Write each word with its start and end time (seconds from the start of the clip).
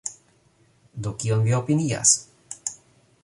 Do 1.07 1.11
kion 1.23 1.45
vi 1.49 1.53
opinias? 1.57 2.15